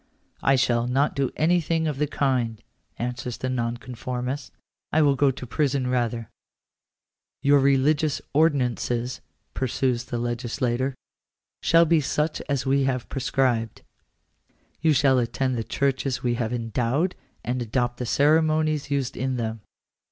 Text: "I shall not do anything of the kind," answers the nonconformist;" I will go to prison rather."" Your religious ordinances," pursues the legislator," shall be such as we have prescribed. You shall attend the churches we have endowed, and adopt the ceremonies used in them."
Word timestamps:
"I 0.51 0.55
shall 0.55 0.87
not 0.87 1.15
do 1.15 1.29
anything 1.35 1.87
of 1.87 1.99
the 1.99 2.07
kind," 2.07 2.59
answers 2.97 3.37
the 3.37 3.51
nonconformist;" 3.51 4.51
I 4.91 5.03
will 5.03 5.15
go 5.15 5.29
to 5.29 5.45
prison 5.45 5.85
rather."" 5.85 6.31
Your 7.43 7.59
religious 7.59 8.19
ordinances," 8.33 9.21
pursues 9.53 10.05
the 10.05 10.17
legislator," 10.17 10.95
shall 11.61 11.85
be 11.85 12.01
such 12.01 12.41
as 12.49 12.65
we 12.65 12.85
have 12.85 13.09
prescribed. 13.09 13.83
You 14.81 14.91
shall 14.91 15.19
attend 15.19 15.55
the 15.55 15.63
churches 15.63 16.23
we 16.23 16.33
have 16.33 16.51
endowed, 16.51 17.13
and 17.43 17.61
adopt 17.61 17.97
the 17.97 18.07
ceremonies 18.07 18.89
used 18.89 19.15
in 19.15 19.35
them." 19.37 19.61